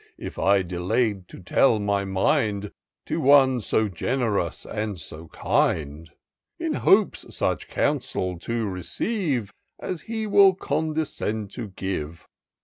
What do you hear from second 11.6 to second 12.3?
give.